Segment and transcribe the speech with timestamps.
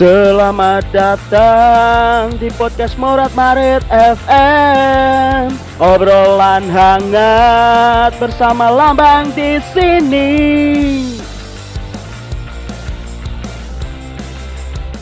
[0.00, 5.52] Selamat datang di podcast Morat Marit FM.
[5.76, 10.32] Obrolan hangat bersama Lambang di sini.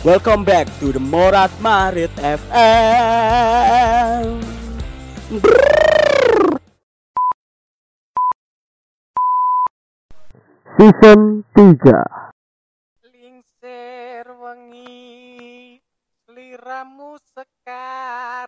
[0.03, 2.43] Welcome back to the Morat Marit FM.
[10.75, 12.28] Season 3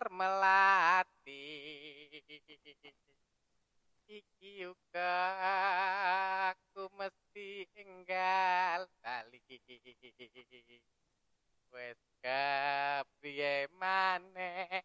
[0.01, 1.45] sekar melati.
[4.09, 5.13] Iki uga
[6.49, 9.37] aku mesti enggal bali
[11.71, 14.81] Wes kepriye maneh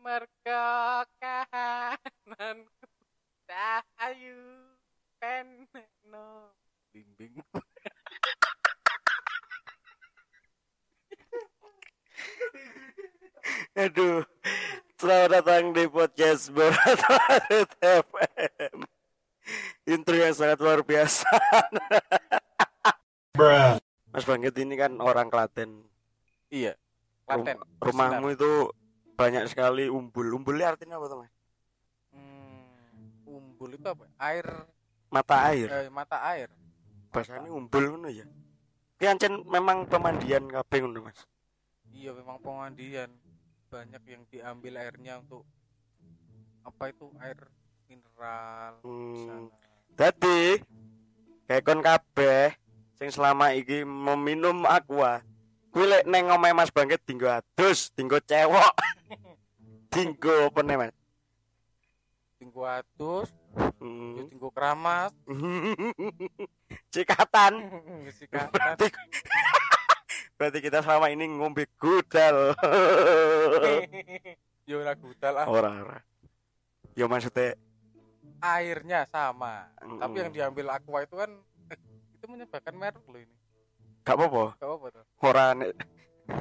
[0.00, 2.88] Mergo kahananku.
[3.44, 4.40] Dahayu
[5.20, 6.56] penekno
[6.88, 7.36] bimbing
[13.74, 14.22] Aduh,
[14.94, 17.00] selamat datang di podcast Berat
[17.50, 18.76] FM.
[19.84, 21.26] Intro yang sangat luar biasa.
[24.08, 25.82] Mas Bangkit ini kan orang Klaten.
[26.48, 26.78] Iya.
[27.26, 27.58] Rum- Klaten.
[27.82, 28.70] rumahmu itu
[29.14, 30.30] banyak sekali umbul.
[30.32, 31.32] Umbulnya artinya apa tuh, Mas?
[32.14, 32.70] Hmm,
[33.26, 34.06] umbul itu apa?
[34.22, 34.46] Air
[35.10, 35.66] Mata air.
[35.70, 36.50] eh, mata air.
[37.10, 38.26] Bahasanya umbul ngono ya.
[38.94, 41.26] Ki ancen memang pemandian kabeh ngono, Mas.
[41.90, 43.10] Iya memang pengandian
[43.74, 45.42] banyak yang diambil airnya untuk
[46.62, 47.38] apa itu air
[47.90, 49.50] mineral Hmm.
[49.98, 50.62] Dadi
[51.50, 52.54] kayak kon kabeh
[52.94, 55.26] sing selama iki meminum aqua.
[55.74, 58.74] Kuwi lek neng omahe Mas Bangkit dinggo adus, dinggo cewek.
[59.92, 60.94] dinggo apa nih, Mas?
[62.38, 63.34] Tinggu atus,
[63.82, 64.30] Hmm.
[64.30, 65.10] tinggu keramas,
[66.94, 67.58] Cikatan.
[68.18, 68.78] sikatan.
[70.34, 72.58] Berarti kita selama ini ngombe gudal.
[74.68, 75.46] Yo ora gudal ah.
[75.46, 75.98] ora ora.
[76.98, 77.54] Ya maksudnya
[78.42, 79.70] Airnya sama.
[79.80, 80.00] Mm.
[80.00, 81.30] Tapi yang diambil aqua itu kan
[81.72, 81.78] eh,
[82.18, 83.34] itu menyebabkan merek loh ini.
[84.04, 84.44] gak apa-apa.
[84.60, 85.04] Gak apa tuh.
[85.24, 85.70] Ora nek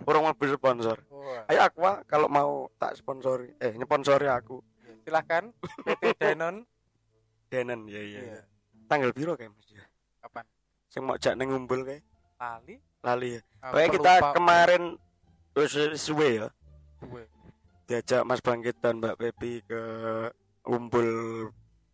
[0.08, 0.98] orang mau sponsor.
[1.12, 3.56] Wah, Ayo Aqua kalau mau tak sponsori.
[3.60, 4.60] Eh, nyponsori aku.
[4.84, 5.44] ya, silakan
[5.86, 6.68] PT Danon.
[7.48, 8.20] Denen ya iya.
[8.20, 8.42] Iya.
[8.90, 9.70] Tanggal piro kayak Mas?
[9.70, 9.86] ya?
[10.26, 10.46] Kapan?
[10.90, 12.04] Sing mau jak neng ngumpul kayak
[12.42, 12.76] Lali.
[13.04, 13.42] Lali ya.
[13.60, 14.84] Ah, Pokoknya kita kemarin
[15.94, 16.48] suwe ya
[17.00, 17.24] Gue.
[17.86, 19.82] diajak Mas Bangkit dan Mbak Pepi ke
[20.64, 21.12] umbul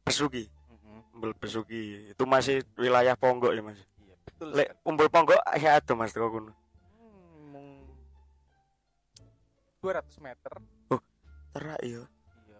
[0.02, 0.46] Besuki.
[0.48, 1.18] Mhm.
[1.18, 2.14] Umbul Besuki.
[2.14, 3.82] Itu masih wilayah Ponggok ya, Mas.
[4.00, 4.48] Iya, betul.
[4.54, 6.54] Lek umbul Ponggok ya ada Mas teko kono.
[6.94, 7.68] Hmm, mung
[9.82, 10.54] 200 meter.
[11.50, 12.06] Terak ya.
[12.46, 12.60] Iya.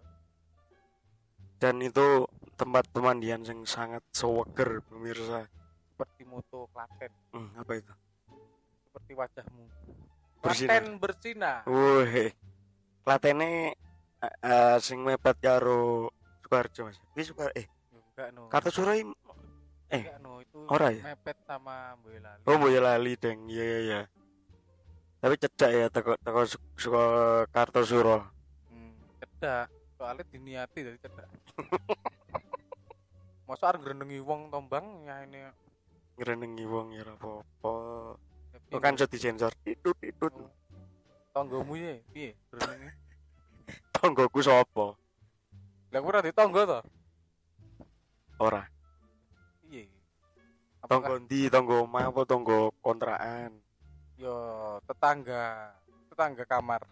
[1.62, 2.26] Dan itu
[2.58, 5.46] tempat pemandian yang sangat seweger pemirsa.
[5.94, 7.94] Seperti moto Klaten, Hmm, apa itu?
[9.10, 9.64] Seperti wajahmu.
[10.40, 10.70] Bersinar.
[10.70, 11.58] Klaten bersinar.
[11.66, 12.30] Wih.
[13.02, 13.74] Klatene
[14.22, 16.14] eh, eh, sing mepet karo
[16.46, 16.98] Sukarjo Mas.
[17.18, 18.42] Iki Sukar eh Ya, enggak no.
[18.54, 19.02] Kartosuro eh,
[19.90, 21.02] Enggak no, itu ora ya?
[21.10, 22.44] mepet sama Boyolali.
[22.46, 23.50] oh Boyolali deng.
[23.50, 24.02] Iya iya iya.
[25.20, 27.04] Tapi cedak ya teko teko Su- Suka
[27.50, 28.30] Kartosuro.
[28.70, 29.74] Hmm, cedak.
[29.98, 31.28] Soalnya diniati dari cedak.
[33.50, 35.42] Masa arep ngrenengi wong tombang ya ini
[36.22, 37.74] Ngrenengi wong ya apa-apa.
[38.70, 39.52] Ya, Oh kan iso disensor.
[39.66, 40.34] Itut itut.
[41.30, 42.90] tonggomu ya piye ngrenengi?
[43.96, 44.98] Tonggoku sapa?
[45.94, 46.80] Lah ora ditonggo to?
[48.42, 48.66] Ora.
[49.62, 49.86] Piye?
[50.90, 51.48] Tonggo ndi?
[51.54, 53.54] Tonggo omah apa tonggo kontrakan?
[54.20, 54.36] yo
[54.84, 55.72] tetangga
[56.12, 56.84] tetangga kamar.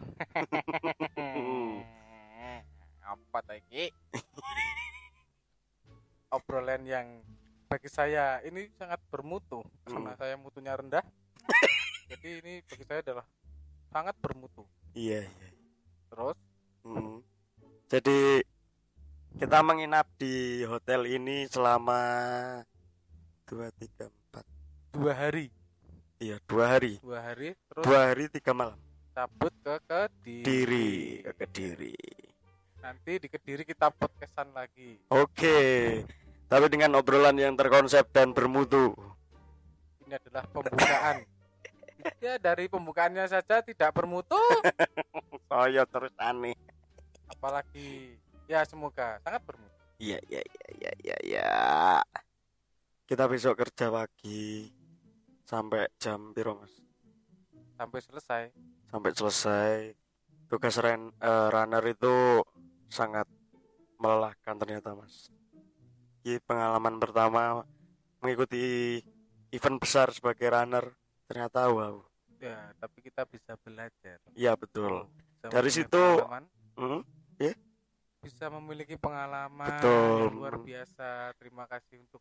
[3.08, 3.92] Apa iki?
[6.32, 7.20] Obrolan yang
[7.68, 10.20] bagi saya ini sangat bermutu karena Hmm.
[10.20, 11.04] saya mutunya rendah.
[12.08, 13.26] Jadi ini bagi saya adalah
[13.88, 14.64] sangat bermutu.
[14.92, 15.48] Iya iya.
[16.08, 16.38] Terus
[16.86, 17.20] Mm.
[17.90, 18.40] Jadi
[19.36, 22.00] kita menginap di hotel ini selama
[23.44, 24.44] dua tiga empat
[24.96, 25.52] dua hari,
[26.16, 28.78] iya dua hari dua hari terus dua hari tiga malam
[29.12, 30.42] cabut ke Kediri.
[30.46, 30.90] diri
[31.28, 31.96] ke kediri
[32.80, 34.96] Nanti di Kediri kita podcastan lagi.
[35.12, 35.58] oke
[36.48, 38.96] tapi dengan obrolan yang terkonsep dan bermutu
[40.08, 41.20] Ini adalah pembukaan.
[42.24, 44.38] Ya dari pembukaannya saja tidak bermutu,
[45.50, 46.54] saya terus aneh
[47.28, 48.16] apalagi
[48.48, 49.74] ya semoga sangat bermutu.
[50.00, 51.50] iya iya iya iya iya ya.
[53.06, 54.72] kita besok kerja pagi
[55.44, 56.74] sampai jam piro mas
[57.78, 58.42] sampai selesai.
[58.90, 59.76] sampai selesai
[60.48, 62.42] tugas ren- eh, runner itu
[62.88, 63.28] sangat
[64.00, 65.28] melelahkan ternyata mas
[66.24, 67.62] ini pengalaman pertama
[68.20, 68.98] mengikuti
[69.54, 70.90] event besar sebagai runner
[71.28, 72.00] ternyata wow
[72.40, 75.06] ya tapi kita bisa belajar Iya betul.
[75.34, 76.22] Bisa Dari situ-
[76.74, 77.02] Hmm?
[78.18, 80.18] bisa memiliki pengalaman Betul.
[80.26, 82.18] yang luar biasa terima kasih untuk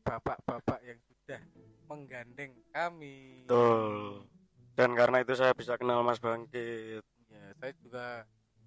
[0.00, 1.40] bapak-bapak yang sudah
[1.86, 4.24] menggandeng kami Betul.
[4.72, 7.04] Dan karena itu saya bisa kenal Mas Bangkit.
[7.28, 8.06] ya saya juga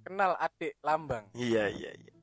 [0.02, 2.14] kenal adik lambang Iya iya iya.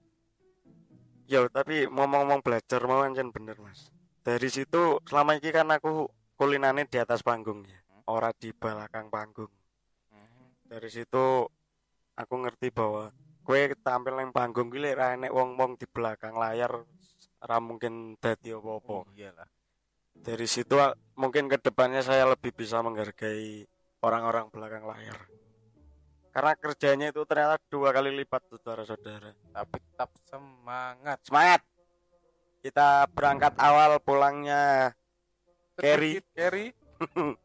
[1.27, 3.91] Yo tapi ngomong-ngomong belajar mau ancen bener mas.
[4.21, 6.11] Dari situ selama ini kan aku
[6.41, 7.77] kulinane di atas panggung ya,
[8.09, 9.53] ora di belakang panggung.
[10.65, 11.45] Dari situ
[12.17, 13.13] aku ngerti bahwa
[13.45, 16.81] kue tampil nang panggung kuwi lek ra enek wong-wong di belakang layar
[17.45, 19.05] ra mungkin dadi apa-apa.
[19.05, 19.49] oh iyalah
[20.17, 23.69] Dari situ a- mungkin ke depannya saya lebih bisa menghargai
[24.01, 25.19] orang-orang belakang layar.
[26.31, 29.35] Karena kerjanya itu ternyata dua kali lipat saudara-saudara.
[29.51, 31.61] tapi tetap semangat Semangat.
[32.61, 34.93] Kita berangkat awal pulangnya
[35.81, 36.13] Carry.
[36.33, 36.67] Carry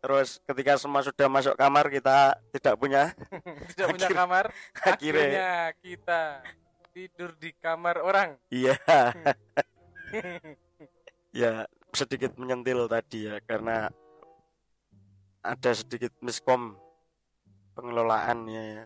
[0.00, 3.12] terus ketika semua sudah masuk kamar kita tidak punya
[3.76, 4.44] tidak punya Akhir- kamar
[4.80, 6.20] akhirnya akhirnya kita
[6.90, 8.80] tidur di kamar orang iya
[11.30, 13.92] ya sedikit menyentil tadi ya karena
[15.40, 16.76] ada sedikit miskom
[17.72, 18.84] pengelolaannya ya.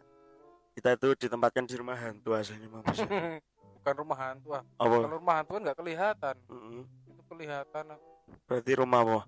[0.75, 4.95] Kita itu ditempatkan di rumah hantu aslinya bukan rumah hantu ah Apa?
[4.99, 6.83] kalau rumah hantu kan nggak kelihatan Mm-mm.
[7.07, 7.85] itu kelihatan.
[8.45, 9.21] Berarti rumah apa?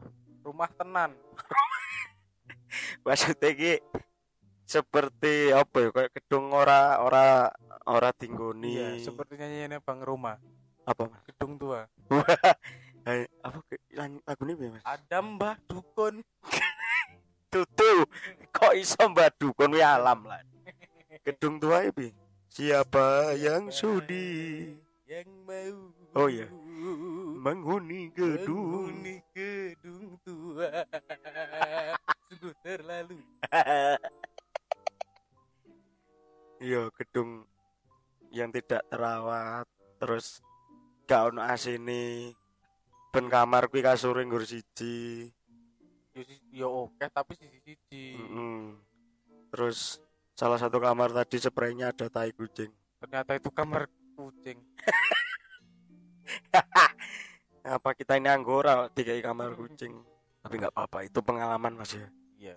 [0.46, 1.10] rumah tenan.
[3.06, 3.74] Maksudnya ki
[4.62, 5.88] seperti apa ya?
[5.90, 7.50] Kayak gedung ora ora
[7.86, 10.38] ora tinggoni iya seperti nyanyiannya bang Roma
[10.86, 11.90] apa gedung tua.
[13.06, 13.62] Eh, apa
[14.26, 14.82] lagu ini mas?
[14.82, 16.26] Ada mbah dukun.
[17.54, 18.02] Tutu
[18.50, 19.78] kok iso mbak dukun?
[19.78, 20.42] Wi alam lah.
[21.22, 22.10] Gedung tua ini
[22.50, 24.74] siapa yang sudi?
[25.06, 26.48] yang mau Oh, iya.
[27.36, 28.88] menghuni gedung.
[28.88, 30.88] Menghuni gedung tua.
[32.32, 33.20] Sungguh terlalu.
[36.56, 37.44] Iya gedung
[38.32, 39.68] yang tidak terawat
[40.00, 40.40] terus
[41.04, 42.32] gak ono ini
[43.12, 45.28] ben kamar kuwi kasure nggur siji.
[46.48, 48.80] Yo oke tapi sisi sisi Mm-mm.
[49.52, 50.00] terus
[50.32, 52.72] salah satu kamar tadi spraynya ada tai kucing.
[53.04, 53.84] Ternyata itu kamar
[54.16, 54.56] kucing
[57.76, 59.98] apa kita ini anggora dikai kamar kucing?
[60.42, 62.06] Tapi nggak apa-apa itu pengalaman mas ya.
[62.38, 62.54] Iya.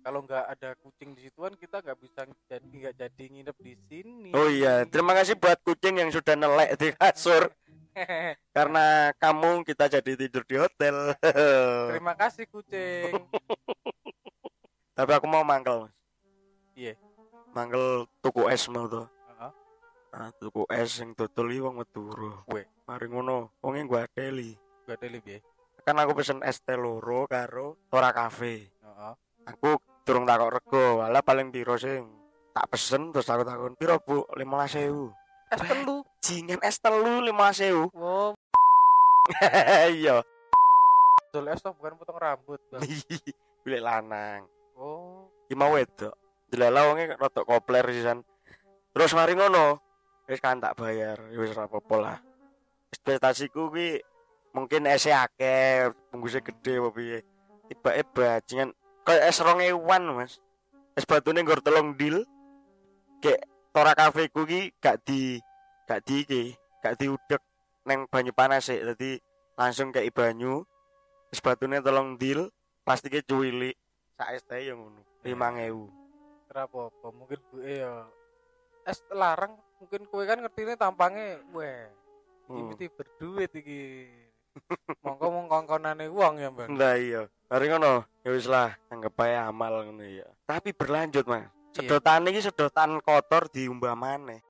[0.00, 4.30] Kalau nggak ada kucing di situan kita nggak bisa jadi nggak jadi nginep di sini.
[4.32, 7.48] Oh iya terima kasih buat kucing yang sudah nelek di kasur.
[8.56, 11.10] Karena kamu kita jadi tidur di hotel.
[11.90, 13.18] Terima kasih kucing.
[14.94, 15.94] Tapi aku mau mangkel mas.
[16.78, 16.94] Iya.
[17.50, 19.10] mangkel tuku es mau tuh
[20.38, 22.66] tuku es yang dodol iki wong Madura Weh.
[22.86, 23.54] mari ngono.
[23.62, 24.26] Wong gua gak
[24.90, 25.40] ada lebih ya
[25.86, 29.14] kan aku pesen es teh loro karo Tora Cafe Heeh.
[29.48, 30.84] aku durung takok rego.
[31.00, 32.04] Wala paling piro sing
[32.52, 34.26] tak pesen terus aku takon piro bu?
[34.36, 35.14] lima sewu
[35.50, 36.04] es telu.
[36.20, 38.34] Jingan es telu lima sewu wow.
[39.94, 40.20] Iya.
[41.30, 42.60] Dol es toh bukan potong rambut
[43.62, 44.50] bilik lanang.
[44.74, 45.30] Oh.
[45.46, 46.14] Iki mau wedok.
[46.50, 48.26] Delala wonge rada kopler sisan.
[48.90, 49.78] Terus mari ngono
[50.30, 52.18] wis kan tak bayar ya wis ora apa-apa lah.
[52.94, 53.98] Ekspektasiku kuwi
[54.54, 57.18] mungkin es akeh bungkusnya gede apa piye.
[57.66, 58.70] Tiba bajingan
[59.02, 60.38] kayak es rong ewan mas.
[60.94, 62.22] Es batune nggur telung dil
[63.18, 63.42] kayak
[63.74, 65.42] tora kafe ku ki gak di
[65.90, 66.42] gak di iki
[66.78, 67.42] gak diudek
[67.86, 69.18] neng banyu panas sih jadi
[69.58, 70.62] langsung kayak banyu
[71.34, 72.50] es batune telung dil
[72.86, 73.74] plastiknya cuwilik
[74.14, 75.88] sak es teh yang ngono lima ewu.
[76.50, 78.04] Kenapa apa mungkin gue ya
[78.86, 81.88] es larang mungkin kue kan ngerti tampangnya weh
[82.50, 82.66] ini Hmm.
[82.66, 84.10] mesti berduit iki
[85.06, 87.22] mongko mong kongkonane uang ya bang Lah iya.
[87.46, 90.26] Mari ngono, ya wis lah, anggap ae amal ngono ya.
[90.46, 91.46] Tapi berlanjut, Mas.
[91.46, 91.50] Iya.
[91.82, 94.42] Sedotan iki sedotan kotor diumbah maneh.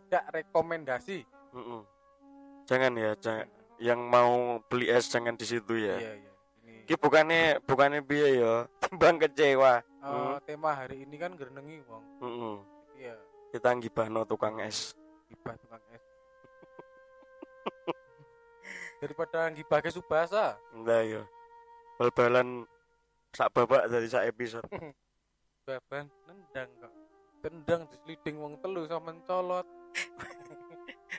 [0.00, 1.82] Tidak rekomendasi Mm-mm.
[2.64, 3.46] Jangan ya, jangan
[3.78, 5.96] yang mau beli es jangan di situ ya.
[5.96, 9.80] iya iya ini Ki bukannya bukannya piye ya, timbang kecewa.
[9.80, 12.56] eh, tema hari ini kan gerenengi uang Mm-mm.
[12.94, 13.16] iya
[13.48, 14.92] Kita ngibahno tukang es.
[15.26, 16.04] gibah tukang es
[18.98, 21.22] daripada gibah ke subasa Lah iya.
[21.96, 22.62] Bal-balan
[23.30, 24.64] sak babak dari sak episode.
[25.66, 26.92] baban nendang kok
[27.38, 29.68] tendang diseliding wong telu sama mencolot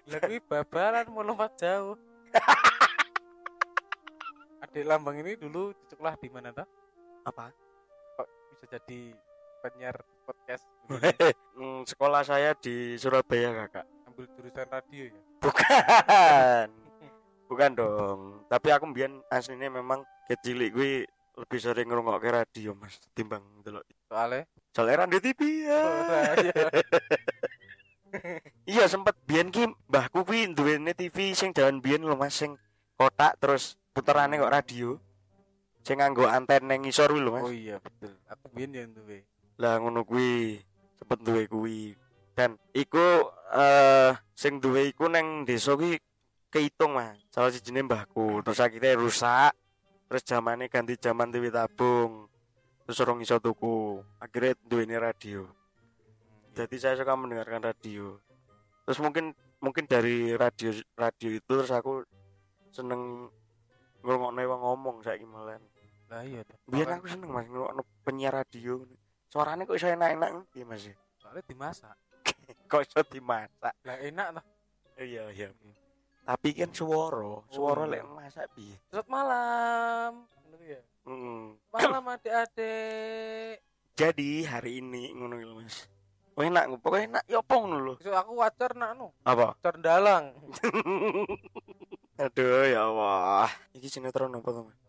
[0.09, 1.93] lah kuwi babalan mau lompat jauh.
[4.65, 6.67] Adik lambang ini dulu sekolah di mana tuh
[7.25, 7.49] Apa?
[8.19, 9.01] kok bisa jadi
[9.65, 9.97] penyiar
[10.27, 10.65] podcast
[11.53, 13.85] Hmm, sekolah saya di Surabaya kakak.
[14.09, 15.21] Ambil jurusan radio ya?
[15.41, 16.67] Bukan.
[17.45, 18.19] Bukan dong.
[18.49, 21.05] Tapi aku mbien aslinya memang kecil gue
[21.39, 24.43] lebih sering ngerungok radio mas timbang delok soalnya
[24.75, 25.83] soalnya radio TV ya
[28.69, 29.17] iya sempet.
[29.25, 32.53] Biyen ki mbahku kuwi duwene TV sing jalan biyen lho Mas sing
[32.93, 35.01] kotak terus puterane kok radio.
[35.81, 37.43] Sing nganggo anten nang ngisor kuwi lho Mas.
[37.49, 38.13] Oh iya betul.
[38.29, 39.25] Aku biyen yang duwe.
[39.57, 40.61] Lah ngono kuwi.
[41.01, 41.97] Sempet duwe kuwi.
[42.37, 45.97] Dan iku eh sing duwe iku nang desa kuwi
[46.53, 47.17] kehitung Mas.
[47.33, 48.45] Salah sijine mbahku.
[48.45, 49.57] Terus akhirnya rusak.
[50.05, 52.29] Terus zamane ganti zaman TV tabung.
[52.85, 54.05] Terus orang iso tuku.
[54.21, 55.49] Akhirnya duweni radio.
[56.53, 58.17] Jadi saya suka mendengarkan radio
[58.89, 62.01] terus mungkin mungkin dari radio radio itu terus aku
[62.73, 63.29] seneng
[64.01, 65.61] ngrungokne wong ngomong saiki malah
[66.09, 68.81] lah iya biar aku seneng mas ngrungokno penyiar radio
[69.29, 70.89] suaranya kok iso enak-enak iya mas?
[70.89, 70.97] Ya?
[71.21, 71.93] soalnya dimasak.
[72.73, 73.77] Kok iso dimasak?
[73.85, 74.45] Lah enak tuh
[74.97, 75.53] iya iya
[76.25, 78.01] tapi kan suara suara iya.
[78.01, 78.73] lek masak piye?
[78.89, 80.11] Selamat malam.
[80.65, 80.81] Ya?
[81.05, 81.61] Mm.
[81.69, 83.61] malam adik-adik.
[83.93, 85.85] Jadi hari ini ngono mas
[86.39, 87.23] Oh, enak pokoknya enak?
[87.27, 87.93] Ya apa ngono lho?
[87.99, 89.11] Besok aku wajar nak nu.
[89.27, 89.59] Apa?
[89.59, 90.31] Wajar dalang.
[92.23, 93.51] Aduh ya Allah.
[93.75, 94.79] Iki sinetron apa tuh Mas?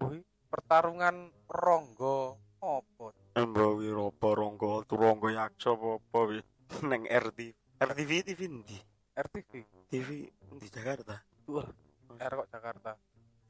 [0.00, 3.12] Wih, pertarungan ronggo opo?
[3.36, 4.88] Embo Wiropa Ronggo?
[4.88, 6.40] Turonggo Yakso apa wi
[6.88, 7.52] neng RTV
[7.84, 8.78] RTV TV ndi
[9.12, 9.52] RTV
[9.92, 10.08] TV
[10.56, 11.20] di Jakarta?
[11.52, 11.68] Wah,
[12.16, 12.96] R kok Jakarta?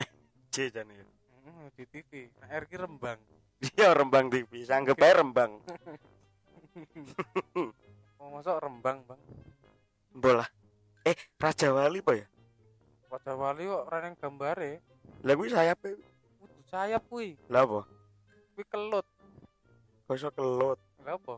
[0.51, 1.07] C jane ya?
[1.47, 3.23] Hmm, di TV nah R ki Rembang.
[3.63, 5.63] Iya Rembang TV sanggep ae Rembang
[8.21, 9.21] oh masuk Rembang bang.
[10.14, 10.47] Bola
[11.07, 12.26] eh Raja Wali apa ya?
[13.11, 14.83] Raja Wali kok reneng gambare.
[15.23, 15.99] Lah kuwi sayap kudu
[16.71, 17.38] sayap kuwi.
[17.47, 17.87] Lah apa?
[18.54, 19.07] Kuwi kelut.
[20.11, 20.78] Iso kelut?
[21.02, 21.35] Lha apa?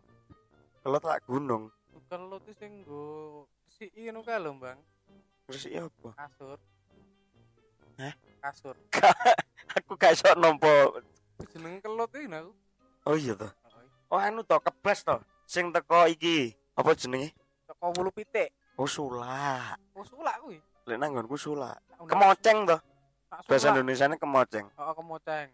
[0.84, 1.72] Kelut tak gunung.
[2.06, 4.78] Kelut iki sing nggo si ngono kae lho bang.
[5.50, 6.10] Terus iya apa?
[6.16, 6.58] Kasur.
[8.00, 8.14] Hah?
[8.40, 8.76] kasur.
[9.76, 11.00] Aku gak iso nompo
[11.56, 12.52] jeneng kelut iki nah aku
[13.08, 13.52] oh iya toh
[14.06, 16.54] Oh, anu toh kebas toh sing teko iki.
[16.78, 17.34] Apa jenenge?
[17.66, 18.54] Teko wulu pitik.
[18.78, 19.80] Oh sulak.
[19.96, 20.58] Oh sulak kuwi?
[20.86, 21.80] Lek nanggonku sulak.
[21.90, 22.80] Tak undang- kemoceng tak
[23.50, 23.74] bahasa sulak.
[23.82, 24.66] Indonesia kemoceng.
[24.78, 25.48] Oh kemoceng.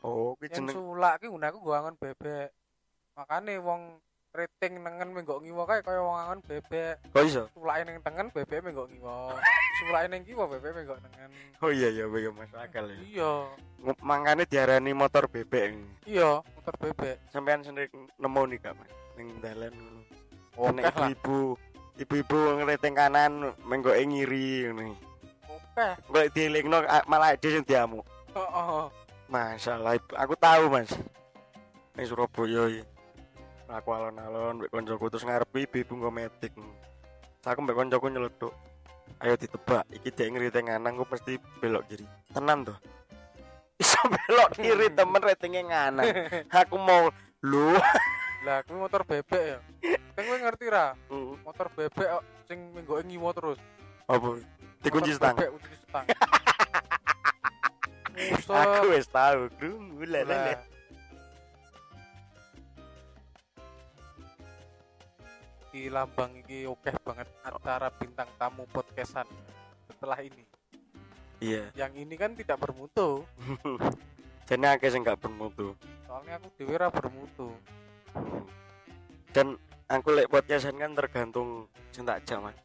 [0.00, 2.48] Oh kuwi jeneng sulak ki nggunaku nggo angon bebek.
[3.18, 3.80] Makane wong
[4.36, 7.00] rating nengen menggok ngiwa kae kaya wong angon bebek.
[7.10, 7.44] Kok iso?
[7.56, 9.34] Sulake ning tengen bebek menggok ngiwa
[9.80, 11.30] sulake ning kiwa bebek menggok nengen.
[11.64, 12.98] Oh iya iya iya masuk akal ya.
[13.00, 13.32] Iya.
[13.88, 17.16] Ng- mangkane diarani motor bebek iya motor bebek.
[17.32, 17.88] Sampean sendiri
[18.20, 18.92] nemu nih mas?
[19.16, 20.00] Ning dalan ngono.
[20.58, 21.38] Oke Nek ibu
[21.98, 23.32] ibu-ibu ngeliting kanan
[23.64, 24.94] menggoke ngiri ngono
[25.48, 28.04] oke kok dielingno malah dia sing diamuk.
[28.36, 28.86] Oh, oh.
[29.32, 30.92] masalah aku tahu mas.
[31.96, 32.97] Ning Surabaya iki
[33.68, 36.52] aku alon-alon mbek koncoku terus ngarepi ibu nggo metik.
[37.44, 38.52] Aku mbek koncoku nyeletuk
[39.24, 42.06] ayo ditebak iki dia ngeriting kanan ku pasti belok kiri.
[42.32, 42.78] Tenan tuh
[43.82, 46.04] iso belok kiri temen ratingnya nganan
[46.50, 47.12] aku mau
[47.44, 47.76] lu.
[48.46, 49.58] Lah kuwi motor bebek ya.
[50.14, 50.94] Kan kowe ngerti ra?
[51.10, 53.58] Mm, motor bebek sing menggoke ngiwa terus.
[54.06, 54.38] Apa?
[54.78, 55.34] Dikunci stang?
[55.34, 56.06] bebek kunci stang.
[58.48, 60.58] Aku wis tahu krungu lah
[65.68, 69.28] di lambang iki oke banget acara bintang tamu podcastan
[69.84, 70.44] setelah ini.
[71.38, 71.70] Iya.
[71.76, 73.22] Yang ini kan tidak bermutu.
[74.48, 75.76] Jadi akeh sing gak bermutu.
[76.08, 77.52] Soalnya aku dewe ra bermutu.
[79.28, 79.60] Dan
[79.92, 82.56] aku lek podcastan kan tergantung ajak mas.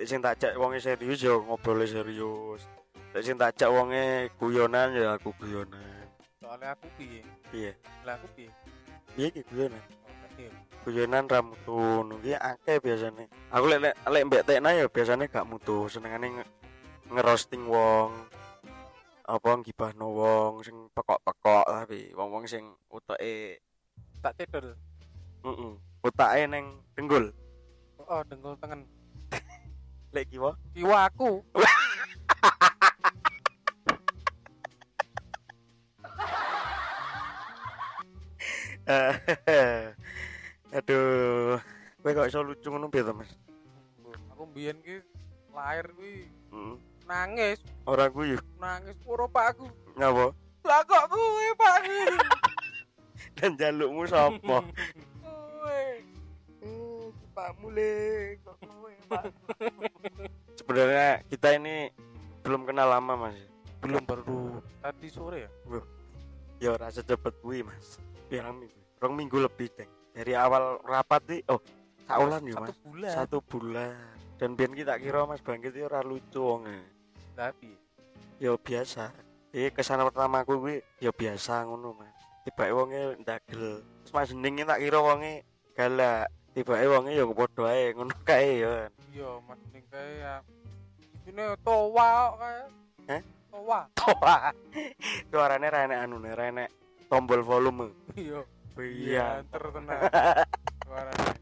[0.00, 2.64] Lek sing tak ajak wonge serius ya ngobrol serius.
[3.12, 6.08] Lek sing tak ajak wonge guyonan ya aku guyonan.
[6.40, 7.20] Soalnya aku piye?
[7.52, 7.72] Iya.
[8.08, 8.50] Lah aku piye?
[9.12, 9.84] Piye ki guyonan?
[10.40, 10.69] Oh.
[10.84, 12.16] Guyonan ra mutu ngono.
[12.24, 13.28] Ki akeh biasane.
[13.52, 15.88] Aku lek lek, mbek tekna ya biasane gak mutu.
[15.92, 16.50] Senengane nge-
[17.10, 18.14] ngerosting wong
[19.30, 23.62] apa ngibahno wong sing pekok-pekok tapi wong-wong sing utake
[24.18, 24.74] tak cedol
[25.46, 25.72] heeh
[26.02, 27.30] utake ning denggul
[28.10, 28.90] oh dengkul tengen.
[30.14, 30.58] Lek kiwa?
[30.74, 31.46] Kiwa aku
[40.70, 41.58] aduh
[42.00, 43.30] kowe kok iso lucu ngono piye to Mas?
[44.30, 45.02] Aku mbiyen ki
[45.50, 47.58] lahir kuwi heeh nangis.
[47.90, 48.38] Ora guyu.
[48.62, 49.66] Nangis puro pakku
[49.98, 50.30] ngapa?
[50.62, 51.98] Lah kok kuwe pakku
[53.36, 54.62] dan jalukmu sapa?
[55.18, 55.82] Kuwe
[57.34, 57.90] Pak Mule
[58.46, 59.24] kok kowe Pak?
[60.54, 61.90] Sebenarnya kita ini
[62.46, 63.38] belum kenal lama Mas.
[63.82, 65.50] Belum baru tadi sore ya?
[66.62, 67.98] Ya ora secepat kuwi Mas.
[68.30, 68.78] Pirang minggu.
[69.02, 71.60] Rong minggu lebih deng dari awal rapat nih oh
[72.04, 72.78] saulan ya satu mas?
[72.82, 73.12] bulan.
[73.14, 73.94] Satu bulan.
[74.40, 76.80] Dan biar kita kira mas bangkit itu ora lucu wonge
[77.36, 77.72] tapi
[78.42, 79.12] ya biasa.
[79.50, 82.16] Eh ke sana pertama aku gue ya biasa ngono mas.
[82.44, 85.44] Tiba wonge ndagel terus mas Ning tak kira wonge
[85.76, 86.28] galak.
[86.52, 88.72] Tiba wonge ya padha ae ngono kae ya.
[89.14, 90.34] Iya mas ning kae ya.
[91.28, 92.60] Ini towa kae.
[93.08, 93.22] Hah?
[93.50, 93.80] towa.
[93.94, 94.36] Toa
[95.30, 96.64] suaranya rene anu rene
[97.12, 97.92] tombol volume.
[98.16, 98.42] Iya
[98.78, 99.42] iya.
[99.50, 99.98] Terkenal.
[100.86, 101.34] Suaranya.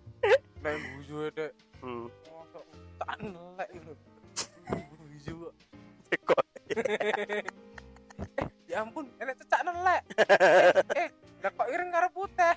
[0.59, 2.11] Nek buju dek hmm.
[2.27, 2.65] mosok
[2.99, 3.93] tak nelek itu
[4.67, 5.37] buju
[6.27, 6.45] kok?
[8.67, 10.03] Ya ampun enek cecak nelek
[11.01, 11.09] eh
[11.41, 12.55] lah kok iring karo putih?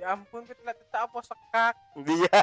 [0.00, 1.74] Ya ampun kita lihat cecak apa sekak?
[2.00, 2.32] Dia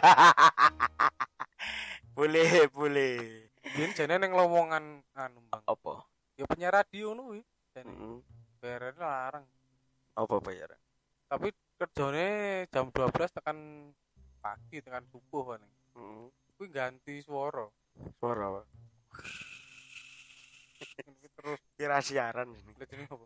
[2.18, 3.50] boleh boleh.
[3.74, 5.66] Biyen jane ning lowongan anu bang.
[5.66, 6.06] Apa?
[6.38, 7.42] Ya penyiar radio nu wi
[7.74, 7.90] jane.
[7.90, 8.22] Mm-mm.
[8.62, 9.46] bayaran larang.
[10.14, 10.78] Apa bayaran
[11.32, 11.48] tapi
[11.80, 12.28] kerjane
[12.68, 13.88] jam 12 tekan
[14.44, 15.64] pagi tekan subuh kan
[15.96, 16.28] Mm-mm.
[16.60, 17.72] kuwi ganti suara
[18.20, 18.62] suara apa
[21.42, 21.60] terus.
[21.74, 22.72] Kira siaran ini.
[23.10, 23.26] Apa?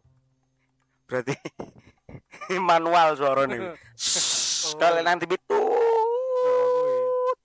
[1.06, 1.36] Berarti
[2.72, 3.60] manual suara nih
[4.82, 5.58] kalau nanti itu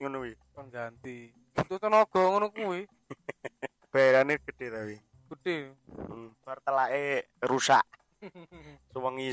[0.01, 1.29] ngono wi kon ganti.
[1.57, 2.85] Itu tenaga ngono kuwi.
[3.93, 4.95] Bayarannya gede tapi.
[5.35, 5.55] Gede.
[5.89, 6.33] Hmm.
[6.41, 7.85] bar telake rusak.
[8.89, 9.29] Suwengi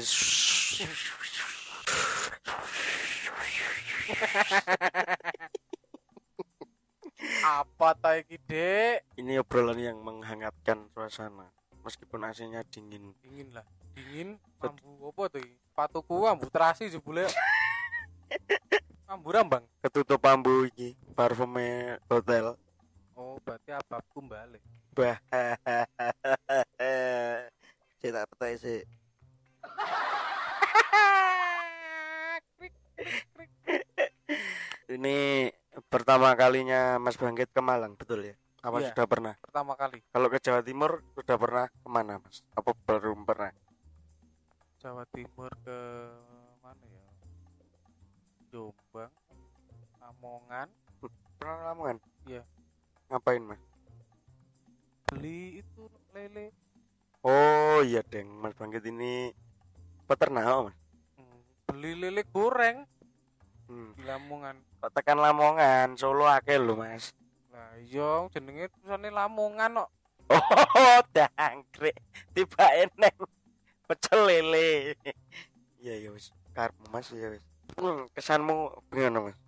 [7.48, 11.48] apa ta iki dek ini obrolan yang menghangatkan suasana.
[11.80, 13.16] Meskipun AC-nya dingin.
[13.24, 13.64] Dingin lah.
[13.96, 14.36] Dingin.
[14.60, 15.56] Ambu apa tuh iki?
[15.72, 17.24] sepatuku ambu terasi jebule.
[19.08, 19.64] Ambu rambang.
[19.80, 22.60] Ketutup bambu iki parfume hotel.
[23.16, 24.60] Oh berarti apa balik
[24.92, 25.16] bah.
[27.98, 28.80] Tak percaya sih
[34.88, 35.48] ini
[35.88, 38.34] pertama kalinya Mas Bangkit ke Malang betul ya?
[38.58, 38.90] Apa Iya.
[38.90, 39.34] sudah pernah?
[39.38, 40.02] pertama kali.
[40.10, 42.42] Kalau ke Jawa Timur sudah pernah ke mana Mas?
[42.56, 43.52] Apa belum pernah?
[44.78, 45.78] Jawa Timur ke
[46.58, 47.04] mana ya?
[48.48, 49.12] Jombang
[50.00, 50.68] Lamongan.
[51.38, 51.98] Pernah Lamongan?
[52.26, 52.42] Iya.
[53.08, 53.60] ngapain Mas?
[55.08, 56.52] Beli itu lele.
[57.22, 59.32] Oh iya deng Mas Bangkit ini
[60.04, 60.76] peternak Mas.
[61.16, 62.84] Hmm, beli lele goreng.
[63.68, 63.92] Hmm.
[63.92, 67.12] di Lamongan kok tekan Lamongan Solo akeh lho Mas
[67.50, 69.90] lah iya jenenge tulisane Lamongan kok
[70.28, 71.96] Oh, dangkrik.
[72.36, 73.16] Tiba eneng
[73.88, 74.92] pecel lele.
[75.80, 76.36] Iya, ya wis.
[76.52, 77.40] Karepmu Mas ya wis.
[77.80, 79.40] Hmm, kesanmu gimana, Mas?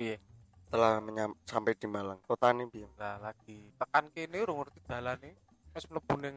[0.00, 0.16] Piye?
[0.64, 2.16] Setelah menyam- sampai di Malang.
[2.24, 2.88] Kota piye?
[2.96, 5.36] lah lagi tekan kene urung ngerti dalane
[5.76, 6.36] wis mlebu ning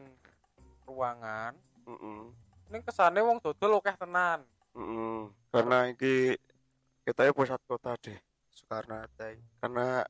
[0.84, 1.56] ruangan
[1.88, 2.20] Heeh.
[2.68, 4.44] ning kesane wong dodol akeh tenan
[4.76, 5.32] Heeh.
[5.48, 6.36] Karena iki
[7.08, 8.20] kita pusat kota deh.
[8.56, 9.36] Soekarno Hatta.
[9.60, 10.00] Karena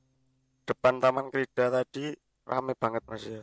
[0.63, 2.15] depan Taman Krida tadi
[2.47, 3.43] rame banget Mas ya.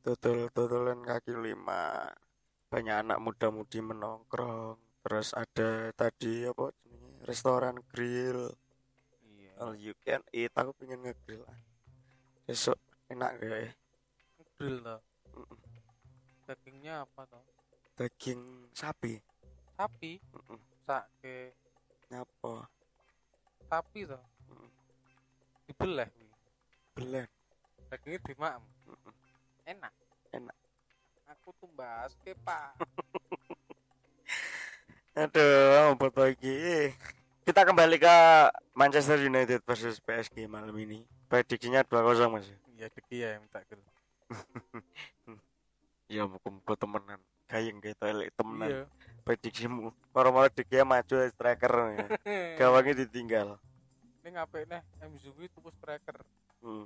[0.00, 2.08] Dodol-dodolan kaki lima.
[2.72, 4.80] Banyak anak muda-mudi menongkrong.
[5.04, 6.72] Terus ada tadi apa?
[7.28, 8.56] Restoran grill.
[9.28, 10.48] iya All you can eat.
[10.56, 11.44] Aku pengen ngegrill.
[12.48, 12.80] Besok
[13.12, 13.72] enak gak ya?
[14.60, 14.96] grill to
[15.32, 15.56] Mm-mm.
[16.44, 17.40] dagingnya apa to
[17.96, 19.16] Daging sapi.
[19.76, 20.60] sapi Mm-mm.
[20.84, 21.56] sake
[22.12, 22.68] Nyapa?
[23.70, 24.18] Sapi to
[24.50, 24.66] Mm.
[25.64, 26.10] dibelah
[26.90, 27.26] Belen.
[27.86, 29.14] dagingnya dimaem Mm-mm.
[29.64, 29.94] enak
[30.32, 30.56] Enak.
[31.24, 32.74] aku tuh bahas ke pak
[35.12, 36.94] Aduh, apa iki?
[37.42, 38.14] Kita kembali ke
[38.72, 41.02] Manchester United versus PSG malam ini.
[41.26, 42.46] Prediksinya 2-0 Mas.
[42.70, 43.82] iya deki ya yang minta gol
[46.08, 47.18] Ya muka-muka temenan.
[47.46, 48.70] Gayeng gitu elek temenan.
[48.70, 48.82] iya
[49.30, 49.94] Prediksimu.
[50.10, 52.06] Moro-moro Dekia maju as striker ya.
[52.58, 53.62] Gawangnya ditinggal.
[54.20, 56.18] ini ngapain nih MU itu striker
[56.60, 56.84] Hmm.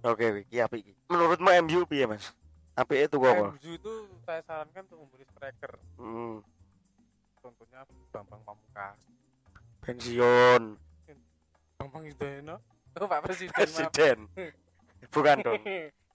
[0.00, 0.92] Oke, iki apik iki.
[1.10, 2.32] Menurutmu MU piye, Mas?
[2.72, 3.52] Apik itu apa?
[3.52, 3.92] MU itu
[4.24, 6.38] saya sarankan untuk membeli striker Hmm.
[7.42, 7.82] contohnya
[8.14, 8.94] Bambang Pamungkas
[9.82, 10.78] Pensiun
[11.74, 12.56] Bambang Yudhoyono
[12.94, 14.18] oh Pak Presiden maaf presiden.
[15.10, 15.62] Bukan dong.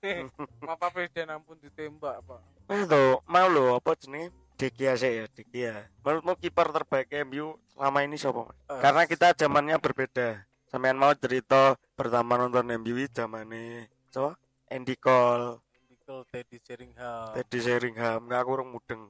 [0.65, 2.39] maaf Pak Presiden ampun ditembak Pak
[2.71, 4.31] Itu mau lo apa jenenge?
[4.57, 5.85] Dekia sih ya, Dekia.
[6.01, 8.57] Menurutmu kiper terbaik MU selama ini siapa, Mas?
[8.65, 10.41] Eh, Karena kita zamannya berbeda.
[10.67, 14.35] Sampean mau cerita pertama nonton MU zamane so
[14.67, 19.07] Andy Cole, Michael Teddy Sheringham Teddy Sheringham, nggak kurang mudeng.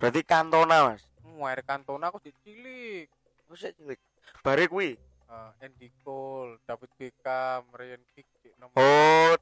[0.00, 1.02] Berarti Cantona, Mas.
[1.20, 3.10] Muair Cantona aku cilik
[3.50, 4.00] Wis cilik.
[4.40, 4.96] Bare kuwi.
[5.28, 9.34] uh, Andy Cole David Beckham Ryan Giggs nomor Oh,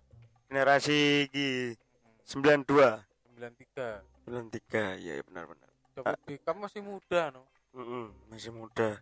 [0.49, 1.77] generasi iki
[2.27, 2.67] 92.
[3.39, 4.99] 93 93.
[5.01, 5.71] Iya, iya, benar benar.
[5.97, 9.01] David Beckham masih muda no Mm-mm, masih muda.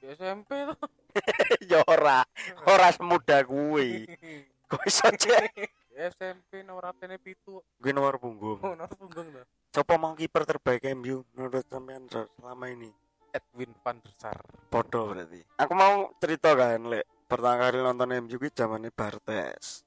[0.00, 0.76] Di SMP tuh.
[1.72, 2.20] ya ora,
[2.64, 4.04] ora semuda kuwi.
[4.70, 5.50] Kok iso cek?
[5.90, 7.60] SMP nomor atene pitu.
[7.80, 8.60] Gue nomor punggung.
[8.60, 9.44] Oh, nomor punggung tuh.
[9.72, 12.88] Siapa mau kiper terbaik MU menurut sampean se- selama ini?
[13.30, 14.40] Edwin van der Sar.
[14.68, 15.40] Podo berarti.
[15.56, 17.06] Aku mau cerita kan, Lek.
[17.24, 19.86] Pertama kali nonton MU kuwi zamane Bartes.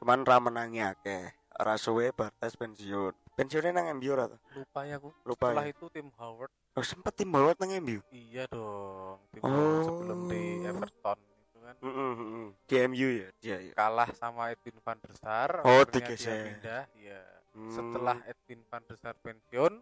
[0.00, 1.28] Cuman ra menangi akeh.
[1.60, 3.12] Ora suwe Bartes pensiun.
[3.40, 4.36] Pensiunnya nang MU ora tuh?
[4.52, 5.08] Lupa ya aku.
[5.24, 5.48] Lupa.
[5.48, 5.72] Setelah Ya?
[5.72, 6.52] itu tim Howard.
[6.70, 8.04] Oh, sempet tim bawat nang MU.
[8.10, 9.16] Iya dong.
[9.32, 9.48] Tim Oh.
[9.48, 12.46] Howard sebelum di Everton itu kan Heeh, heeh.
[12.62, 13.72] Di MU ya, dia ya.
[13.72, 15.50] kalah sama Edwin van der Sar.
[15.62, 16.36] Oh, digeser.
[16.52, 16.84] pindah.
[16.92, 17.20] Iya.
[17.50, 17.72] Hmm.
[17.72, 19.72] Setelah Edwin van der Sar pensiun,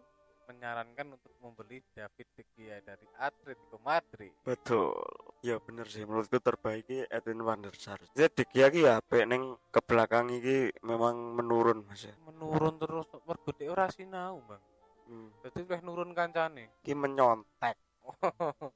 [0.49, 4.33] menyarankan untuk membeli David De Gea dari Atletico Madrid.
[4.41, 4.97] Betul.
[5.45, 8.01] Ya bener sih menurutku terbaik Edwin van der Sar.
[8.17, 12.17] Jadi De Gea ki ya apik ning ke belakang iki memang menurun Mas ya.
[12.25, 14.63] Menurun terus mergo dhek ora sinau, Bang.
[15.05, 15.29] Hmm.
[15.45, 16.73] Jadi wis nurun kancane.
[16.81, 17.77] Ki menyontek.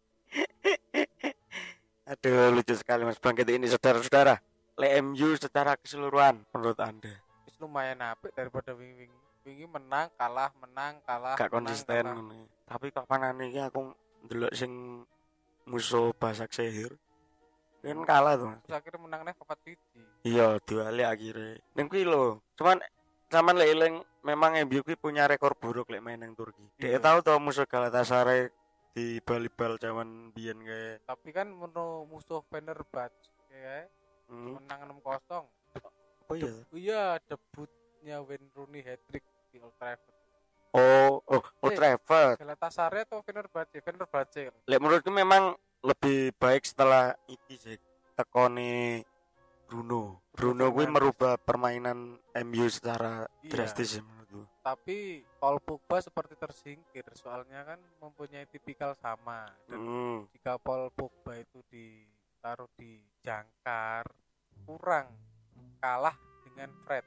[2.14, 4.38] Aduh lucu sekali Mas Bangkit ini saudara-saudara.
[4.78, 9.23] Le MU secara keseluruhan menurut Anda Wis lumayan apik daripada wingi-wingi.
[9.44, 11.36] Wingi menang, kalah, menang, kalah.
[11.36, 12.16] gak menang, konsisten kalah.
[12.16, 12.48] ngono.
[12.64, 13.82] Tapi kapan iki aku
[14.24, 15.04] ndelok sing
[15.68, 16.96] musuh Basak Sehir
[17.84, 18.56] kan kalah tuh.
[18.64, 20.00] Terus akhirnya menang nih papat siji.
[20.24, 21.60] Iya, diwali akhirnya.
[21.76, 22.40] Ning kuwi lho.
[22.56, 22.80] Cuman
[23.28, 26.64] zaman lek eling memang MU kuwi punya rekor buruk lek main nang Turki.
[26.80, 27.00] Dia Iya.
[27.04, 28.48] tahu tuh musuh Galatasaray
[28.96, 33.92] di bal-bal zaman biyen kayak Tapi kan menu musuh Fenerbahce ya,
[34.32, 35.44] hmm, menang 6-0.
[36.32, 36.54] oh iya.
[36.72, 40.16] Iya, debutnya Wayne Rooney hat-trick di Old Trafford.
[40.74, 41.78] Oh, oh, Old.
[41.78, 42.42] Trafford.
[42.42, 43.78] Galatasaray atau Fenerbahce?
[43.78, 44.50] Fenerbahce.
[44.66, 45.54] Lek menurutku memang
[45.86, 47.78] lebih baik setelah iki sih
[48.18, 49.06] tekone
[49.70, 50.26] Bruno.
[50.34, 50.90] Bruno Fernandes.
[50.90, 53.52] merubah permainan MU secara Iya.
[53.54, 54.50] drastis menurutku.
[54.66, 59.46] Tapi Paul Pogba seperti tersingkir soalnya kan mempunyai tipikal sama.
[59.70, 60.18] Dan Hmm.
[60.34, 64.10] jika Paul Pogba itu ditaruh di jangkar
[64.66, 65.14] kurang
[65.78, 67.06] kalah dengan Fred.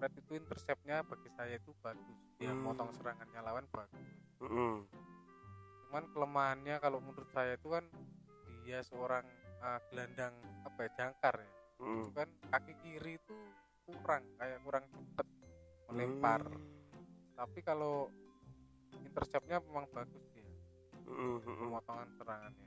[0.00, 2.16] Fred itu interceptnya bagi saya itu bagus.
[2.40, 2.64] Dia Hmm.
[2.64, 4.08] motong serangannya lawan bagus.
[4.40, 4.88] Hmm.
[5.84, 7.84] Cuman kelemahannya kalau menurut saya itu kan
[8.64, 9.28] dia seorang
[9.60, 10.32] uh, gelandang
[10.64, 11.52] apa ya jangkar ya.
[11.84, 12.00] Hmm.
[12.00, 13.36] Itu kan kaki kiri itu
[13.84, 15.28] kurang kayak kurang cepet
[15.92, 16.48] melempar.
[16.48, 16.64] Hmm.
[17.36, 18.08] Tapi kalau
[19.04, 20.48] interceptnya memang bagus dia.
[21.04, 21.68] Hmm, hmm, hmm.
[21.68, 22.66] pemotongan serangannya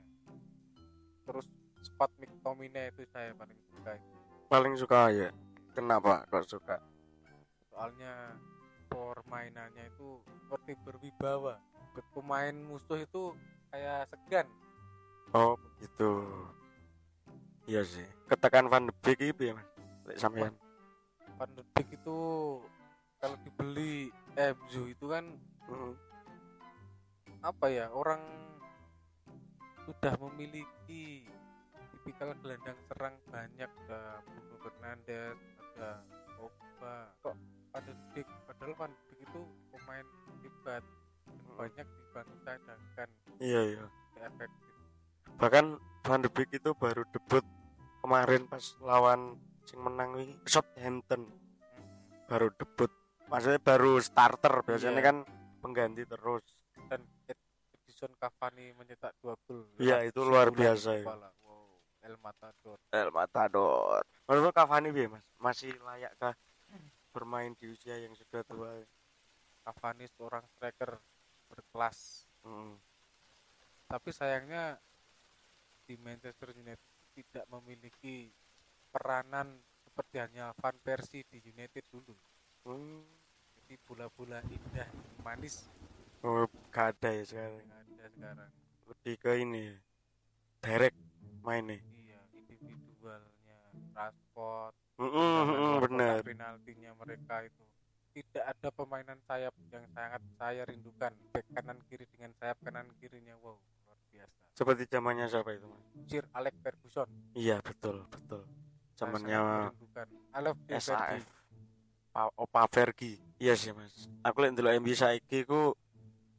[1.24, 1.48] terus
[1.82, 4.14] spot McTominay itu saya paling suka itu.
[4.46, 5.28] Paling suka ya.
[5.74, 6.93] Kenapa kok suka?
[7.74, 8.38] Soalnya
[8.86, 11.58] permainannya itu seperti berwibawa
[12.14, 13.34] pemain musuh itu
[13.74, 14.46] kayak segan
[15.34, 16.10] Oh, begitu.
[17.66, 18.06] Iya sih.
[18.30, 19.66] Ketekan Van de Beek itu ya, Mas.
[20.06, 20.54] Lek sampean.
[21.34, 22.18] Van de Beek itu
[23.18, 25.24] kalau dibeli MU itu kan
[25.64, 25.94] Heeh.
[27.40, 28.20] apa ya orang
[29.88, 31.24] sudah memiliki
[31.92, 35.36] tipikal gelandang serang banyak ada Bruno Fernandes
[35.72, 36.04] ada
[36.36, 37.36] Pogba kok
[37.74, 40.06] Van de Beek padahal Van de Beek itu pemain
[40.40, 40.84] hebat
[41.54, 43.08] banyak dibantu cadangan
[43.42, 43.84] Iya, iya.
[44.22, 44.72] efektif
[45.34, 45.66] Bahkan
[46.00, 47.42] Van de Beek itu baru debut
[47.98, 49.34] kemarin pas lawan
[49.64, 51.26] sing menang ini Southampton
[51.74, 52.30] Hmm.
[52.30, 52.92] baru debut.
[53.26, 55.04] Maksudnya baru starter, biasanya Iya.
[55.04, 55.16] kan
[55.58, 56.44] pengganti terus.
[56.84, 57.40] dan Ed-
[57.74, 61.06] Edison Cavani mencetak dua gol Iya, itu luar biasa ya.
[61.40, 64.04] wow El Matador El Matador.
[64.24, 65.24] Menurut Cavani piye, Mas?
[65.36, 66.36] Masih layakkah
[67.14, 68.74] bermain di usia yang sudah tua?
[69.62, 70.98] Cavani seorang striker
[71.46, 72.76] berkelas Hmm.
[73.86, 74.76] tapi sayangnya
[75.82, 78.28] di Manchester United tidak memiliki
[78.90, 79.48] peranan
[79.80, 82.12] seperti hanya Van Persie di United dulu
[82.62, 83.00] Hmm.
[83.56, 84.90] jadi bola-bola indah
[85.22, 85.64] manis
[86.20, 87.60] Oh, gak ada ya sekarang.
[87.60, 88.50] yang ada sekarang
[88.84, 89.62] Lebih ke ini.
[89.64, 89.76] ya,
[90.60, 90.98] Direct
[91.40, 91.76] mainnya.
[91.94, 93.60] iya individualnya
[93.92, 96.22] Rashford Mm bener.
[96.22, 97.64] kotak penaltinya mereka itu
[98.14, 103.34] tidak ada permainan sayap yang sangat saya rindukan back kanan kiri dengan sayap kanan kirinya
[103.42, 105.82] wow luar biasa Seperti zamannya siapa itu, Mas?
[106.06, 108.46] Sir Alex Ferguson Iya, betul, betul.
[108.94, 111.26] Zamannya you, SAF.
[112.14, 113.18] Pa Opa Vergi.
[113.42, 114.06] Iya sih, Mas.
[114.22, 115.74] Aku lihat dulu MU saiki ku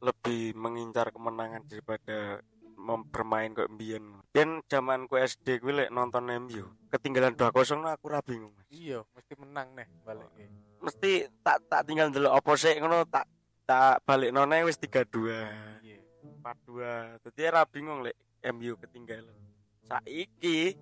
[0.00, 2.40] lebih mengincar kemenangan daripada
[2.86, 4.22] mem- bermain kok mbiyen.
[4.30, 9.34] Dan zamanku SD gue lek nonton MU, ketinggalan 2-0 nah aku ra bingung, iya mesti
[9.34, 10.30] menang nih balik
[10.78, 13.26] Mesti tak tak tinggal dulu opo sik ngono tak
[13.66, 15.98] tak balik none wis 3-2, iya
[16.46, 17.26] 4-2.
[17.26, 18.14] Dadi ra bingung lek
[18.54, 19.34] MU ketinggalan.
[19.82, 20.78] Saiki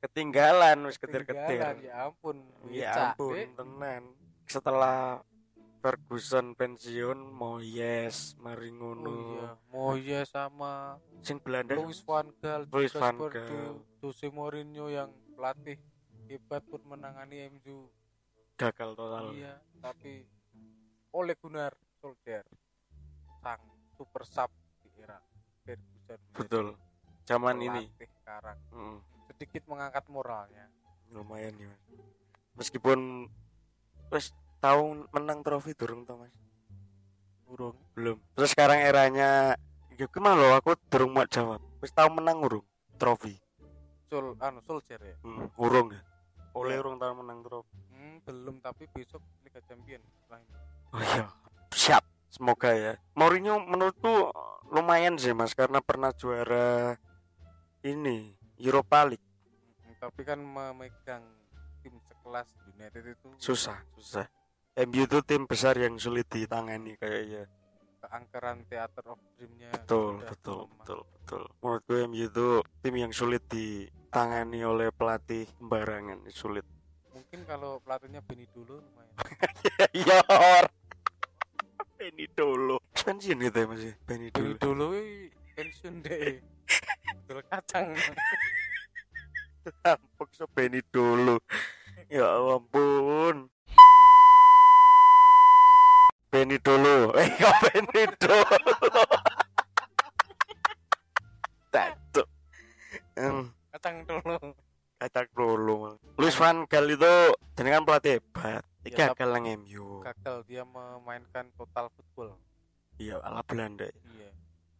[0.00, 1.84] ketinggalan wis ketir-ketir.
[1.84, 2.36] ya ampun
[2.72, 4.02] Ya ampun, tenan.
[4.46, 5.20] Setelah
[5.86, 12.98] Ferguson pensiun Moyes mari Oh ngono iya, Moyes sama sing Belanda Louis van Gaal, juga
[12.98, 13.78] van Gaal.
[14.02, 15.78] Jose Mourinho yang pelatih
[16.26, 17.86] hebat pun menangani MU.
[18.58, 20.26] gagal total Iya, tapi
[21.12, 22.50] Ole Gunnar Solskjaer
[23.38, 23.62] sang
[23.94, 24.50] super sub
[24.82, 25.22] di era
[25.62, 26.18] Ferguson.
[26.34, 26.66] betul
[27.22, 30.66] zaman ini sekarang Mm, sedikit mengangkat moralnya.
[31.06, 31.70] lumayan ya
[32.54, 33.30] meskipun
[34.10, 34.34] wes
[34.66, 34.82] tahu
[35.14, 36.34] menang trofi durung to mas?
[37.46, 37.78] Burung.
[37.94, 38.18] belum.
[38.34, 39.54] Terus sekarang eranya
[39.94, 41.62] ya gimana loh aku durung mau jawab.
[41.78, 42.66] Wes tahu menang urung
[42.98, 43.38] trofi.
[44.10, 45.16] Sol anu Solskjaer ya.
[45.22, 46.02] Hmm, urung ya?
[46.58, 46.82] Oleh Ya.
[46.82, 47.70] urung tahu menang trofi.
[47.94, 50.38] Hmm, belum tapi besok Liga Champion ini.
[50.90, 51.26] oh iya
[51.70, 52.02] siap.
[52.26, 52.92] Semoga ya.
[53.14, 54.28] Mourinho menurutku
[54.68, 56.98] lumayan sih mas karena pernah juara
[57.80, 59.22] ini Europa League.
[59.80, 61.24] Hmm, tapi kan memegang
[61.80, 64.26] tim sekelas United itu susah susah
[64.76, 67.48] MU itu tim besar yang sulit ditangani kayaknya.
[68.04, 70.76] Keangkeran Theater of Dream-nya betul betul melemah.
[70.76, 71.42] betul betul.
[71.64, 72.48] Menurut gue MU itu
[72.84, 76.68] tim yang sulit ditangani oleh pelatih sembarangan sulit.
[77.16, 79.16] Mungkin kalau pelatihnya Benny dulu lumayan.
[80.12, 80.68] ya or.
[81.96, 86.44] Benny dulu pensiun gitu ya masih Benny Benny dulu dulu wih, pensiun deh.
[87.24, 87.96] Betul kacang.
[89.82, 91.40] tampuk so Benny dulu
[92.06, 93.50] ya ampun
[96.36, 98.44] Benny dulu eh kok Benny dulu
[101.72, 102.28] Tatuk.
[103.16, 103.48] Hmm.
[103.72, 104.36] Kacang dulu.
[104.96, 107.12] kacak dulu Luis Van Gaal itu
[107.52, 112.36] jenengan pelatih hebat iki Ya, gagal nang MU Gagal dia memainkan total football.
[112.94, 114.28] iya ala Belanda Iya.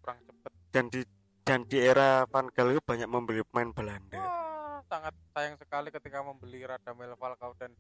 [0.01, 0.53] Kurang cepet.
[0.71, 1.01] dan di
[1.43, 6.21] dan di era Van Gaal itu banyak membeli pemain Belanda Wah, sangat sayang sekali ketika
[6.21, 7.73] membeli Radamel Falcao dan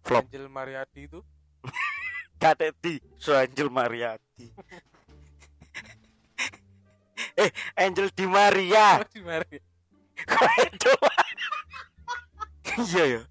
[0.00, 0.22] Flop.
[0.22, 1.24] Angel Mariadi itu.
[2.36, 4.46] Kadeti Angel Mariati.
[7.34, 9.02] Eh Angel Di Maria.
[9.02, 9.62] Oh, di Mari-
[10.22, 10.94] Kok Angel
[12.90, 13.22] iya ya.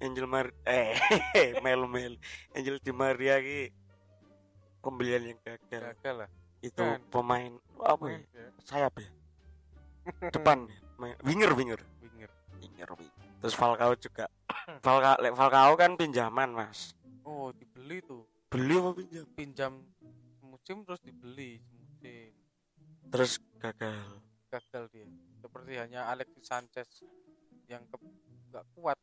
[0.00, 0.96] Angel Mar eh
[1.64, 2.16] Mel Mel
[2.52, 3.72] Angel Di Maria ki
[4.80, 5.96] pembelian yang gagal.
[5.96, 6.30] Gagal lah.
[6.60, 7.00] itu Kan.
[7.08, 8.18] pemain apa ya?
[8.32, 8.48] Ya.
[8.64, 9.08] sayap ya?
[10.28, 10.76] Depan ya?
[10.96, 11.80] Main- winger winger?
[12.00, 12.30] Winger.
[12.58, 13.24] winger winger.
[13.40, 14.26] Terus Falcao juga.
[14.84, 16.92] Falcao Falcao kan pinjaman mas.
[17.22, 18.24] Oh, dibeli tuh.
[18.56, 19.24] Beli apa pinjam?
[19.36, 19.72] Pinjam
[20.40, 22.32] musim terus dibeli musim.
[23.12, 24.18] terus gagal?
[24.48, 25.06] Gagal dia.
[25.38, 26.88] Seperti hanya Alexis Sanchez
[27.68, 27.96] yang ke
[28.50, 28.98] nggak kuat.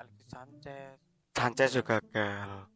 [0.00, 0.96] Alexis Sanchez.
[1.34, 2.66] Sanchez juga gagal.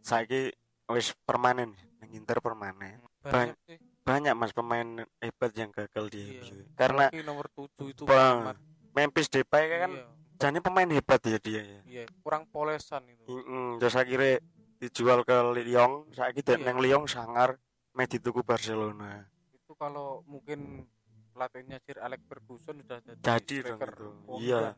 [0.00, 0.50] Saiki
[0.90, 2.98] wis permanen yang Inter permanen.
[3.20, 3.78] Banyak sih.
[4.00, 6.42] banyak mas pemain hebat yang gagal di Iya.
[6.50, 8.56] MU karena Apalagi nomor 7 itu Bang,
[8.96, 10.08] Memphis Depay kan iya,
[10.40, 11.80] jadi pemain hebat ya dia ya.
[11.84, 13.28] Iya kurang polesan itu.
[13.28, 14.40] Mm, terus akhirnya
[14.80, 16.56] dijual ke Lyon saiki Iya.
[16.56, 16.64] iya.
[16.64, 17.60] nang Lyon sangar
[17.92, 20.88] meh dituku Barcelona itu kalau mungkin
[21.30, 24.34] pelatihnya Sir Alex Ferguson sudah jadi, Jadi dong itu.
[24.40, 24.74] Iya.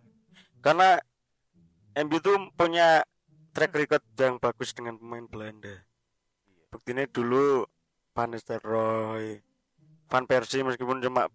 [0.59, 0.99] karena
[1.95, 3.05] MU itu punya
[3.53, 5.81] track record yang bagus dengan pemain Belanda Iya.
[6.69, 7.63] buktinya dulu
[8.13, 9.39] Van Nistelrooy
[10.07, 11.31] Van Persie meskipun cuma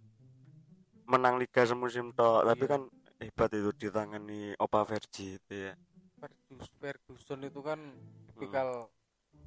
[1.07, 2.71] menang liga semusim toh tapi Iya.
[2.73, 2.81] kan
[3.17, 5.73] hebat itu ditangani Opa Vergi itu ya
[6.17, 7.79] Fergus- Ferguson itu kan
[8.27, 8.89] tipikal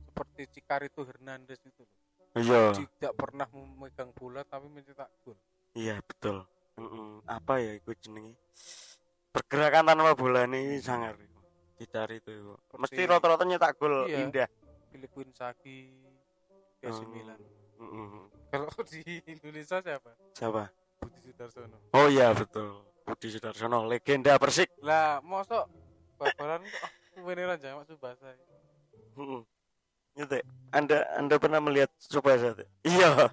[0.06, 1.98] seperti Cicarito Hernandez itu loh.
[2.37, 2.70] iya.
[2.70, 5.35] Tidak pernah memegang bola tapi mencetak gol.
[5.72, 6.46] Iya betul.
[6.78, 7.20] Mm-mm.
[7.26, 8.33] apa ya itu jenenge?
[9.30, 11.14] Pergerakan tanpa bola ini sangar
[11.76, 12.54] dicari itu iku.
[12.76, 14.18] mesti rata-rata nyetak gol Iya.
[14.22, 14.48] indah.
[14.88, 15.90] Filipin Saki.
[16.80, 17.37] Milan.
[17.76, 18.28] Mm-mm.
[18.48, 20.11] kalau di Indonesia siapa?
[20.33, 20.72] Siapa?
[20.96, 21.76] Budi Sudarsono.
[21.92, 22.80] Oh iya betul.
[23.04, 24.68] Budi Sudarsono legenda Persik.
[24.80, 25.68] Lah mosok
[26.20, 26.85] babaran kok
[27.24, 27.85] beneran jangan
[29.16, 29.42] Mm-mm.
[30.14, 30.44] Gitu ya?
[30.70, 32.68] Anda Anda pernah melihat Subasa tuh?
[32.85, 33.33] Iya.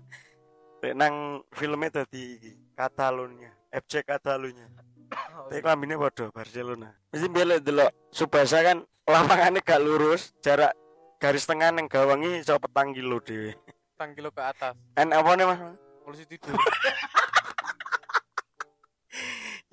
[0.96, 2.38] Nang filmnya tadi
[2.78, 4.70] Katalunya, FC Katalunya.
[5.10, 6.94] Tapi kelaminnya padha Barcelona.
[7.12, 10.72] Mesti belok delok Subasa kan lapangannya gak lurus, jarak
[11.18, 13.58] garis tengah nang gawangi iso petang kilo dhewe.
[13.98, 15.60] tang kilo ke atas Kan apa nih Mas?
[16.06, 16.54] polisi tidur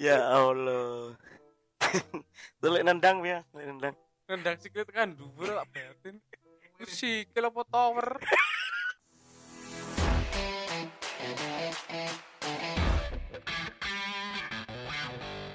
[0.00, 1.14] Ya Allah.
[2.60, 3.94] Tuh lek nendang ya, nendang.
[4.24, 6.16] nendang siklet kan dhuwur kok batin
[6.88, 8.08] sikil apa tower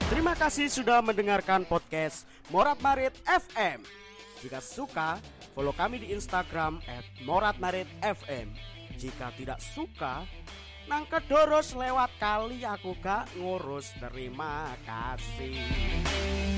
[0.10, 3.86] Terima kasih sudah mendengarkan podcast Morat Marit FM.
[4.42, 5.22] Jika suka,
[5.54, 6.82] follow kami di Instagram
[7.24, 8.48] @moratmaritfm.
[8.98, 10.26] Jika tidak suka,
[10.90, 13.94] nang kedoros lewat kali aku gak ngurus.
[14.02, 16.49] Terima kasih.